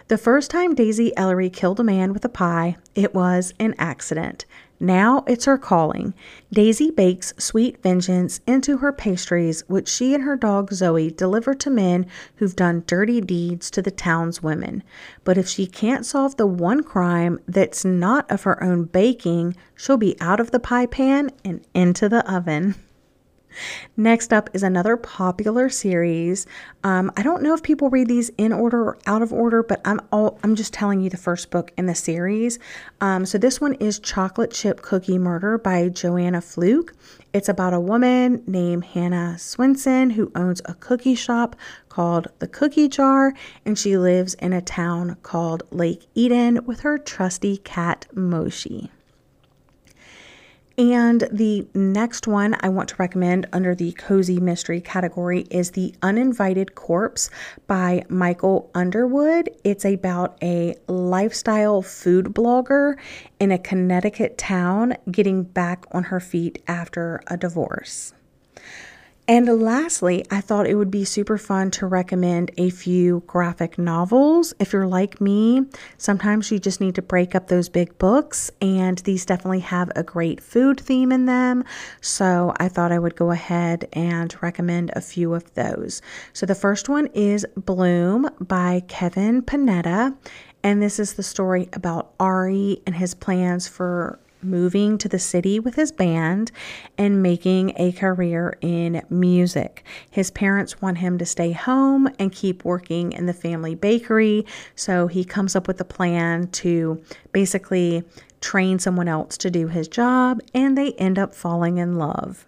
The 0.09 0.17
first 0.17 0.51
time 0.51 0.75
Daisy 0.75 1.15
Ellery 1.15 1.51
killed 1.51 1.79
a 1.79 1.85
man 1.85 2.15
with 2.15 2.25
a 2.25 2.31
pie, 2.31 2.77
it 2.95 3.15
was 3.15 3.53
an 3.61 3.75
accident. 3.77 4.47
Now 4.85 5.25
it's 5.27 5.47
her 5.47 5.57
calling. 5.57 6.13
Daisy 6.53 6.91
bakes 6.91 7.33
sweet 7.39 7.83
vengeance 7.83 8.41
into 8.47 8.77
her 8.77 8.93
pastries, 8.93 9.65
which 9.67 9.89
she 9.89 10.15
and 10.15 10.25
her 10.25 10.37
dog 10.37 10.75
Zoe 10.75 11.11
deliver 11.11 11.55
to 11.55 11.71
men 11.71 12.05
who've 12.37 12.55
done 12.55 12.85
dirty 12.87 13.23
deeds 13.23 13.71
to 13.71 13.81
the 13.81 13.91
town's 13.91 14.43
women. 14.43 14.83
But 15.25 15.39
if 15.39 15.49
she 15.49 15.67
can't 15.67 16.05
solve 16.05 16.37
the 16.37 16.47
one 16.47 16.83
crime 16.83 17.41
that's 17.49 17.83
not 17.83 18.31
of 18.31 18.43
her 18.43 18.63
own 18.63 18.85
baking, 18.85 19.57
she'll 19.75 19.97
be 19.97 20.21
out 20.21 20.39
of 20.39 20.51
the 20.51 20.61
pie 20.61 20.87
pan 20.87 21.31
and 21.47 21.67
into 21.73 22.11
the 22.11 22.31
oven. 22.31 22.75
Next 23.97 24.33
up 24.33 24.51
is 24.53 24.63
another 24.63 24.97
popular 24.97 25.69
series. 25.69 26.47
Um, 26.83 27.11
I 27.17 27.23
don't 27.23 27.43
know 27.43 27.55
if 27.55 27.63
people 27.63 27.91
read 27.91 28.09
these 28.09 28.31
in 28.37 28.53
order 28.53 28.83
or 28.83 28.99
out 29.07 29.23
of 29.23 29.33
order, 29.33 29.63
but 29.63 29.81
I'm 29.85 30.01
all 30.13 30.39
I'm 30.43 30.55
just 30.55 30.73
telling 30.73 31.01
you 31.01 31.11
the 31.11 31.17
first 31.17 31.51
book 31.51 31.73
in 31.77 31.87
the 31.87 31.95
series. 31.95 32.59
Um, 33.01 33.27
so 33.27 33.39
this 33.39 33.61
one 33.61 33.75
is 33.75 33.99
Chocolate 33.99 34.51
Chip 34.51 34.83
Cookie 34.83 35.19
Murder 35.19 35.59
by 35.59 35.89
Joanna 35.89 36.41
Fluke. 36.41 36.95
It's 37.33 37.49
about 37.49 37.75
a 37.75 37.81
woman 37.81 38.43
named 38.47 38.85
Hannah 38.85 39.35
Swensen 39.39 40.13
who 40.13 40.31
owns 40.35 40.61
a 40.65 40.75
cookie 40.75 41.15
shop 41.15 41.57
called 41.89 42.29
the 42.39 42.49
Cookie 42.49 42.89
Jar, 42.89 43.35
and 43.65 43.79
she 43.79 43.97
lives 43.97 44.35
in 44.35 44.53
a 44.53 44.61
town 44.61 45.17
called 45.23 45.63
Lake 45.71 46.07
Eden 46.15 46.65
with 46.65 46.81
her 46.81 46.99
trusty 46.99 47.59
cat 47.59 48.07
Moishe. 48.15 48.89
And 50.77 51.29
the 51.31 51.69
next 51.73 52.27
one 52.27 52.57
I 52.59 52.69
want 52.69 52.89
to 52.89 52.97
recommend 52.99 53.47
under 53.53 53.77
the 53.77 53.93
cozy 53.93 54.41
mystery 54.41 54.81
category 54.81 55.47
is 55.49 55.71
The 55.71 55.95
Uninvited 56.03 56.75
Corpse 56.75 57.31
by 57.69 58.05
Michael 58.09 58.71
Underwood. 58.75 59.51
It's 59.63 59.85
about 59.85 60.37
a 60.43 60.75
lifestyle 60.89 61.81
food 61.81 62.27
blogger 62.27 62.97
in 63.39 63.53
a 63.53 63.59
Connecticut 63.59 64.37
town 64.37 64.97
getting 65.09 65.45
back 65.45 65.87
on 65.93 66.05
her 66.05 66.19
feet 66.19 66.61
after 66.67 67.23
a 67.29 67.37
divorce. 67.37 68.13
And 69.27 69.47
lastly, 69.63 70.23
I 70.31 70.43
thought 70.43 70.67
it 70.67 70.75
would 70.75 70.91
be 70.91 71.07
super 71.07 71.39
fun 71.39 71.71
to 71.73 71.87
recommend 71.87 72.51
a 72.59 72.69
few 72.69 73.23
graphic 73.27 73.79
novels. 73.79 74.53
If 74.59 74.75
you're 74.75 74.87
like 74.87 75.19
me, 75.19 75.63
sometimes 75.97 76.51
you 76.51 76.59
just 76.59 76.79
need 76.79 76.95
to 76.97 77.03
break 77.03 77.35
up 77.35 77.49
those 77.49 77.71
big 77.71 77.97
books, 77.97 78.51
and 78.61 78.99
these 78.99 79.25
definitely 79.25 79.61
have 79.61 79.91
a 79.97 80.03
great 80.03 80.43
food 80.43 80.79
theme 80.79 81.11
in 81.11 81.25
them. 81.25 81.65
So 82.03 82.53
I 82.59 82.69
thought 82.69 82.93
I 82.93 82.99
would 82.99 83.17
go 83.17 83.31
ahead 83.31 83.89
and 83.95 84.35
recommend 84.43 84.91
a 84.95 85.01
few 85.01 85.33
of 85.33 85.55
those. 85.55 86.03
So 86.35 86.45
the 86.45 86.55
first 86.55 86.91
one 86.91 87.07
is 87.15 87.47
Bloom 87.57 88.29
by 88.41 88.83
Kevin 88.89 89.41
Panetta. 89.41 90.15
And 90.63 90.83
this 90.83 90.99
is 90.99 91.15
the 91.15 91.23
story 91.23 91.69
about 91.73 92.13
Ari 92.21 92.83
and 92.87 92.95
his 92.95 93.15
plans 93.15 93.69
for 93.69 94.19
moving 94.45 94.99
to 94.99 95.09
the 95.09 95.19
city 95.19 95.59
with 95.59 95.75
his 95.75 95.91
band 95.91 96.53
and 96.99 97.23
making 97.23 97.73
a 97.77 97.93
career 97.93 98.57
in 98.61 99.03
music. 99.11 99.85
His 100.11 100.31
parents 100.31 100.81
want 100.81 100.99
him 100.99 101.19
to 101.19 101.27
stay 101.27 101.53
home 101.53 102.09
and 102.19 102.33
keep 102.33 102.65
working 102.65 103.13
in 103.13 103.27
the 103.27 103.33
family 103.33 103.75
bakery, 103.75 104.47
so 104.77 105.07
he 105.07 105.25
comes 105.25 105.57
up 105.57 105.67
with 105.67 105.81
a 105.81 105.85
plan 105.85 106.49
to 106.49 107.03
basically 107.33 108.05
train 108.41 108.79
someone 108.79 109.09
else 109.09 109.39
to 109.39 109.51
do 109.51 109.69
his 109.69 109.89
job, 109.89 110.41
and 110.53 110.77
they 110.77 110.93
end 110.93 111.19
up 111.19 111.35
falling 111.35 111.79
in 111.79 111.97
love. 111.97 112.47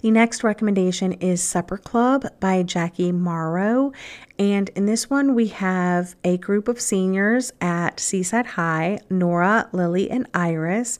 The 0.00 0.10
next 0.10 0.42
recommendation 0.42 1.12
is 1.14 1.42
Supper 1.42 1.76
Club 1.76 2.26
by 2.40 2.62
Jackie 2.62 3.12
Morrow. 3.12 3.92
And 4.38 4.70
in 4.70 4.86
this 4.86 5.10
one, 5.10 5.34
we 5.34 5.48
have 5.48 6.16
a 6.24 6.38
group 6.38 6.66
of 6.68 6.80
seniors 6.80 7.52
at 7.60 8.00
Seaside 8.00 8.46
High 8.46 9.00
Nora, 9.10 9.68
Lily, 9.72 10.10
and 10.10 10.26
Iris. 10.32 10.98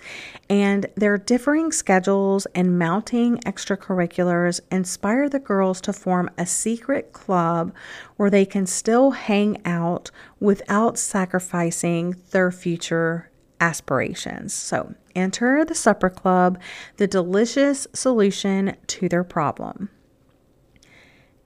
And 0.50 0.86
their 0.96 1.16
differing 1.16 1.72
schedules 1.72 2.46
and 2.54 2.78
mounting 2.78 3.38
extracurriculars 3.38 4.60
inspire 4.70 5.28
the 5.28 5.38
girls 5.38 5.80
to 5.82 5.92
form 5.92 6.30
a 6.36 6.44
secret 6.44 7.12
club 7.12 7.72
where 8.16 8.30
they 8.30 8.44
can 8.44 8.66
still 8.66 9.12
hang 9.12 9.64
out 9.64 10.10
without 10.38 10.98
sacrificing 10.98 12.16
their 12.32 12.50
future 12.50 13.29
aspirations. 13.60 14.52
So, 14.54 14.94
enter 15.14 15.64
the 15.64 15.74
supper 15.74 16.10
club, 16.10 16.58
the 16.96 17.06
delicious 17.06 17.86
solution 17.92 18.76
to 18.88 19.08
their 19.08 19.24
problem. 19.24 19.90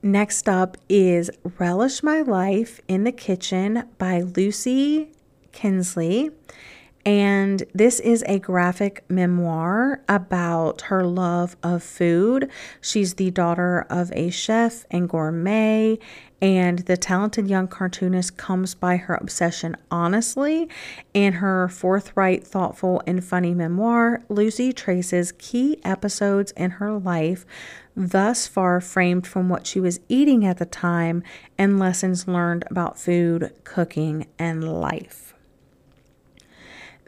Next 0.02 0.48
up 0.48 0.76
is 0.88 1.30
Relish 1.58 2.02
My 2.02 2.20
Life 2.20 2.80
in 2.88 3.04
the 3.04 3.12
Kitchen 3.12 3.88
by 3.98 4.20
Lucy 4.20 5.12
Knisley. 5.52 6.30
And 7.06 7.64
this 7.74 8.00
is 8.00 8.24
a 8.26 8.38
graphic 8.38 9.04
memoir 9.10 10.00
about 10.08 10.82
her 10.82 11.04
love 11.04 11.54
of 11.62 11.82
food. 11.82 12.50
She's 12.80 13.14
the 13.14 13.30
daughter 13.30 13.86
of 13.90 14.10
a 14.12 14.30
chef 14.30 14.86
and 14.90 15.06
gourmet, 15.06 15.98
and 16.40 16.80
the 16.80 16.96
talented 16.96 17.46
young 17.48 17.68
cartoonist 17.68 18.38
comes 18.38 18.74
by 18.74 18.96
her 18.96 19.14
obsession 19.16 19.76
honestly. 19.90 20.68
In 21.12 21.34
her 21.34 21.68
forthright, 21.68 22.46
thoughtful, 22.46 23.02
and 23.06 23.22
funny 23.22 23.52
memoir, 23.52 24.22
Lucy 24.30 24.72
traces 24.72 25.32
key 25.32 25.80
episodes 25.84 26.52
in 26.52 26.72
her 26.72 26.92
life 26.92 27.44
thus 27.96 28.46
far 28.46 28.80
framed 28.80 29.26
from 29.26 29.48
what 29.48 29.66
she 29.66 29.78
was 29.78 30.00
eating 30.08 30.44
at 30.44 30.58
the 30.58 30.66
time 30.66 31.22
and 31.56 31.78
lessons 31.78 32.26
learned 32.26 32.64
about 32.70 32.98
food, 32.98 33.52
cooking, 33.62 34.26
and 34.38 34.64
life. 34.80 35.33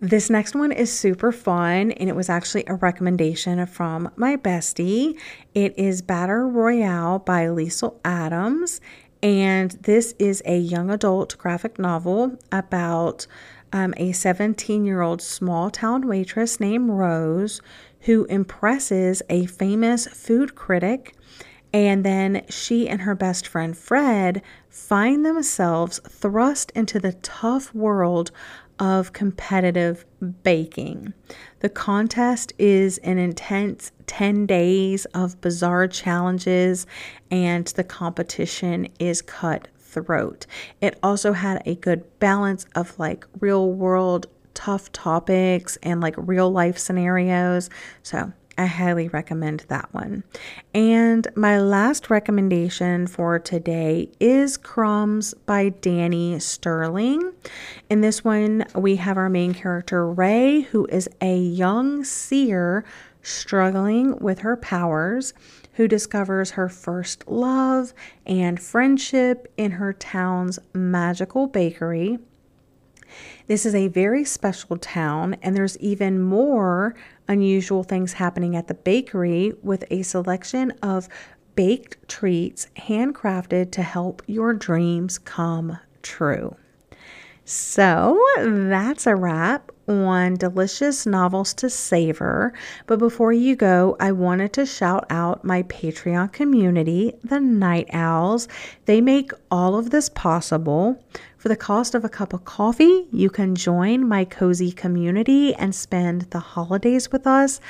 This 0.00 0.28
next 0.28 0.54
one 0.54 0.72
is 0.72 0.92
super 0.92 1.32
fun, 1.32 1.90
and 1.92 2.10
it 2.10 2.14
was 2.14 2.28
actually 2.28 2.64
a 2.66 2.74
recommendation 2.74 3.64
from 3.64 4.10
my 4.14 4.36
bestie. 4.36 5.18
It 5.54 5.72
is 5.78 6.02
Batter 6.02 6.46
Royale 6.46 7.18
by 7.20 7.46
Liesl 7.46 7.94
Adams, 8.04 8.82
and 9.22 9.70
this 9.70 10.14
is 10.18 10.42
a 10.44 10.58
young 10.58 10.90
adult 10.90 11.38
graphic 11.38 11.78
novel 11.78 12.36
about 12.52 13.26
um, 13.72 13.94
a 13.96 14.12
17 14.12 14.84
year 14.84 15.00
old 15.00 15.22
small 15.22 15.70
town 15.70 16.06
waitress 16.06 16.60
named 16.60 16.90
Rose 16.90 17.62
who 18.00 18.26
impresses 18.26 19.22
a 19.30 19.46
famous 19.46 20.06
food 20.06 20.54
critic. 20.54 21.14
And 21.72 22.04
then 22.04 22.44
she 22.48 22.88
and 22.88 23.02
her 23.02 23.14
best 23.14 23.46
friend 23.46 23.76
Fred 23.76 24.40
find 24.68 25.26
themselves 25.26 26.00
thrust 26.08 26.70
into 26.74 27.00
the 27.00 27.14
tough 27.14 27.74
world 27.74 28.30
of 28.78 29.12
competitive 29.12 30.04
baking. 30.42 31.12
The 31.60 31.68
contest 31.68 32.52
is 32.58 32.98
an 32.98 33.18
intense 33.18 33.92
10 34.06 34.46
days 34.46 35.04
of 35.06 35.40
bizarre 35.40 35.88
challenges, 35.88 36.86
and 37.30 37.66
the 37.66 37.84
competition 37.84 38.88
is 38.98 39.22
cutthroat. 39.22 40.46
It 40.80 40.98
also 41.02 41.32
had 41.32 41.62
a 41.64 41.74
good 41.76 42.04
balance 42.18 42.66
of 42.74 42.98
like 42.98 43.26
real 43.40 43.72
world 43.72 44.26
tough 44.54 44.90
topics 44.92 45.76
and 45.82 46.00
like 46.00 46.14
real 46.16 46.50
life 46.50 46.78
scenarios. 46.78 47.68
So 48.02 48.32
I 48.58 48.66
highly 48.66 49.08
recommend 49.08 49.66
that 49.68 49.92
one. 49.92 50.24
And 50.72 51.28
my 51.36 51.60
last 51.60 52.08
recommendation 52.08 53.06
for 53.06 53.38
today 53.38 54.08
is 54.18 54.56
Crumbs 54.56 55.34
by 55.44 55.70
Danie 55.70 56.40
Stirling. 56.40 57.32
In 57.90 58.00
this 58.00 58.24
one, 58.24 58.64
we 58.74 58.96
have 58.96 59.18
our 59.18 59.28
main 59.28 59.52
character, 59.52 60.10
Ray, 60.10 60.62
who 60.62 60.86
is 60.86 61.06
a 61.20 61.36
young 61.36 62.02
seer 62.02 62.84
struggling 63.20 64.18
with 64.20 64.38
her 64.38 64.56
powers, 64.56 65.34
who 65.74 65.86
discovers 65.86 66.52
her 66.52 66.70
first 66.70 67.28
love 67.28 67.92
and 68.24 68.58
friendship 68.58 69.52
in 69.58 69.72
her 69.72 69.92
town's 69.92 70.58
magical 70.72 71.46
bakery. 71.46 72.18
This 73.46 73.66
is 73.66 73.74
a 73.74 73.88
very 73.88 74.24
special 74.24 74.76
town, 74.76 75.36
and 75.42 75.56
there's 75.56 75.78
even 75.78 76.20
more 76.20 76.94
unusual 77.28 77.82
things 77.82 78.14
happening 78.14 78.56
at 78.56 78.68
the 78.68 78.74
bakery 78.74 79.52
with 79.62 79.84
a 79.90 80.02
selection 80.02 80.72
of 80.82 81.08
baked 81.54 82.08
treats 82.08 82.68
handcrafted 82.76 83.72
to 83.72 83.82
help 83.82 84.22
your 84.26 84.52
dreams 84.52 85.18
come 85.18 85.78
true. 86.02 86.54
So 87.44 88.20
that's 88.36 89.06
a 89.06 89.14
wrap 89.14 89.70
on 89.88 90.34
delicious 90.34 91.06
novels 91.06 91.54
to 91.54 91.70
savor. 91.70 92.52
But 92.86 92.98
before 92.98 93.32
you 93.32 93.54
go, 93.54 93.96
I 94.00 94.10
wanted 94.10 94.52
to 94.54 94.66
shout 94.66 95.06
out 95.10 95.44
my 95.44 95.62
Patreon 95.62 96.32
community, 96.32 97.14
the 97.22 97.38
Night 97.38 97.88
Owls. 97.92 98.48
They 98.86 99.00
make 99.00 99.30
all 99.50 99.76
of 99.76 99.90
this 99.90 100.08
possible. 100.08 101.00
For 101.46 101.50
the 101.50 101.56
cost 101.56 101.94
of 101.94 102.04
a 102.04 102.08
cup 102.08 102.32
of 102.32 102.44
coffee, 102.44 103.06
you 103.12 103.30
can 103.30 103.54
join 103.54 104.08
my 104.08 104.24
cozy 104.24 104.72
community 104.72 105.54
and 105.54 105.72
spend 105.72 106.22
the 106.32 106.40
holidays 106.40 107.12
with 107.12 107.24
us. 107.24 107.60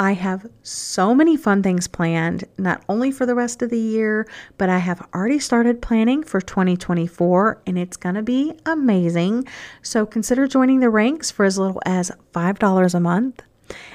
I 0.00 0.14
have 0.14 0.50
so 0.64 1.14
many 1.14 1.36
fun 1.36 1.62
things 1.62 1.86
planned, 1.86 2.42
not 2.58 2.82
only 2.88 3.12
for 3.12 3.24
the 3.24 3.36
rest 3.36 3.62
of 3.62 3.70
the 3.70 3.78
year, 3.78 4.26
but 4.56 4.68
I 4.68 4.78
have 4.78 5.06
already 5.14 5.38
started 5.38 5.80
planning 5.80 6.24
for 6.24 6.40
2024 6.40 7.62
and 7.68 7.78
it's 7.78 7.96
going 7.96 8.16
to 8.16 8.22
be 8.22 8.54
amazing. 8.66 9.44
So 9.80 10.04
consider 10.04 10.48
joining 10.48 10.80
the 10.80 10.90
ranks 10.90 11.30
for 11.30 11.44
as 11.44 11.56
little 11.56 11.80
as 11.86 12.10
$5 12.34 12.94
a 12.94 12.98
month. 12.98 13.42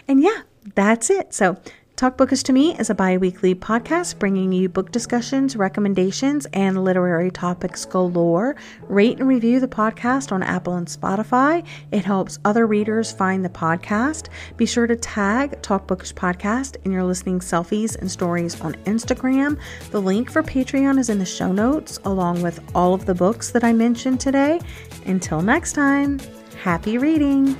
And 0.07 0.23
yeah, 0.23 0.43
that's 0.75 1.09
it. 1.09 1.33
So 1.33 1.57
Talk 1.95 2.17
Bookish 2.17 2.41
to 2.43 2.53
Me 2.53 2.75
is 2.79 2.89
a 2.89 2.95
bi 2.95 3.17
weekly 3.17 3.53
podcast 3.53 4.17
bringing 4.17 4.51
you 4.51 4.67
book 4.67 4.91
discussions, 4.91 5.55
recommendations, 5.55 6.47
and 6.47 6.83
literary 6.83 7.29
topics 7.29 7.85
galore. 7.85 8.55
Rate 8.89 9.19
and 9.19 9.27
review 9.27 9.59
the 9.59 9.67
podcast 9.67 10.31
on 10.31 10.41
Apple 10.41 10.73
and 10.73 10.87
Spotify. 10.87 11.63
It 11.91 12.03
helps 12.03 12.39
other 12.45 12.65
readers 12.65 13.11
find 13.11 13.45
the 13.45 13.49
podcast. 13.49 14.29
Be 14.57 14.65
sure 14.65 14.87
to 14.87 14.95
tag 14.95 15.61
Talk 15.61 15.85
Bookish 15.85 16.15
Podcast 16.15 16.77
in 16.83 16.91
your 16.91 17.03
listening 17.03 17.39
selfies 17.39 17.95
and 17.95 18.09
stories 18.09 18.59
on 18.61 18.73
Instagram. 18.85 19.59
The 19.91 20.01
link 20.01 20.31
for 20.31 20.41
Patreon 20.41 20.97
is 20.97 21.09
in 21.09 21.19
the 21.19 21.25
show 21.27 21.51
notes, 21.51 21.99
along 22.05 22.41
with 22.41 22.59
all 22.73 22.95
of 22.95 23.05
the 23.05 23.15
books 23.15 23.51
that 23.51 23.63
I 23.63 23.71
mentioned 23.71 24.19
today. 24.19 24.59
Until 25.05 25.43
next 25.43 25.73
time, 25.73 26.19
happy 26.63 26.97
reading! 26.97 27.55